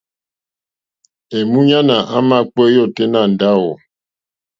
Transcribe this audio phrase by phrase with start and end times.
[1.37, 3.69] Èmúɲánà àmà kpééyá ôténá ndáwù.